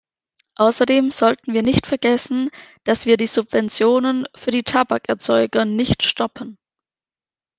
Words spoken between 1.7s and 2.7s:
vergessen,